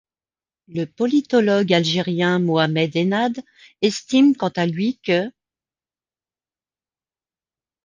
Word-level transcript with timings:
Le 0.67 0.85
politologue 0.85 1.71
algérien 1.73 2.39
Mohamed 2.39 2.95
Hennad 2.95 3.39
estime 3.83 4.35
quant 4.35 4.49
à 4.55 4.65
lui 4.65 4.97
qu'. 4.97 5.31